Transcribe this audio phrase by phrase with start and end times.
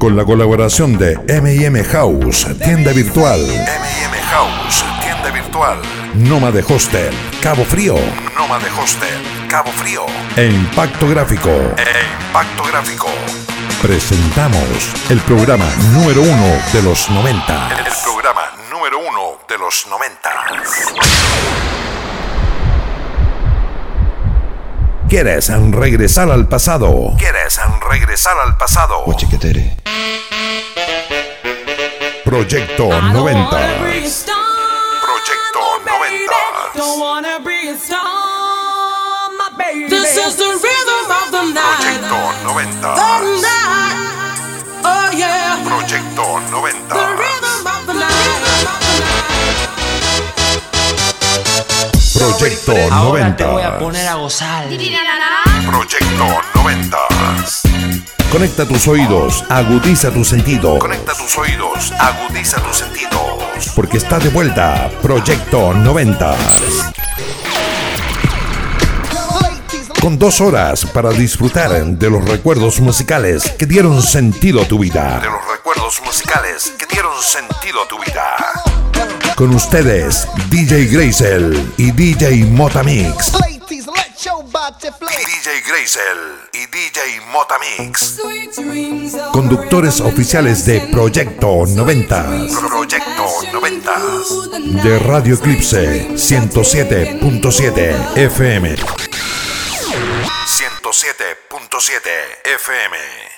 [0.00, 3.40] Con la colaboración de MM House, tienda virtual.
[3.42, 5.78] MM House, tienda virtual.
[6.52, 7.94] de Hostel, Cabo Frío.
[8.40, 10.04] Noma de Hostel, Cabo Frío.
[10.36, 11.50] E Impacto Gráfico.
[11.50, 13.06] E Impacto Gráfico.
[13.80, 17.68] Presentamos el programa número uno de los 90.
[17.78, 20.28] El programa número uno de los 90.
[25.08, 27.14] ¿Quieres regresar al pasado?
[27.16, 27.58] ¿Quieres
[27.90, 29.04] regresar al pasado?
[29.06, 29.74] Ochiquetere.
[32.26, 33.48] Proyecto 90.
[33.48, 33.86] Proyecto
[37.08, 37.38] 90.
[39.88, 42.04] This is the rhythm of the night.
[42.44, 42.88] Proyecto
[43.24, 43.48] 90.
[45.64, 47.27] Proyecto 90.
[52.36, 53.46] Proyecto 90.
[53.46, 54.64] voy a poner a gozar.
[55.66, 56.96] Proyecto 90.
[58.30, 60.78] Conecta tus oídos, agudiza tu sentido.
[60.78, 63.38] Conecta tus oídos, agudiza tus sentidos.
[63.74, 66.36] Porque está de vuelta Proyecto 90.
[70.00, 75.18] Con dos horas para disfrutar de los recuerdos musicales que dieron sentido a tu vida.
[75.20, 78.87] De los recuerdos musicales que dieron sentido a tu vida.
[79.38, 83.30] Con ustedes, DJ Graysel y DJ Motamix.
[83.70, 88.20] DJ Graysel y DJ Motamix.
[89.30, 92.26] Conductores oficiales de Proyecto 90.
[92.68, 93.92] Proyecto 90.
[94.82, 98.74] De Radio Eclipse 107.7 FM.
[98.74, 100.28] 107.7
[102.56, 103.37] FM.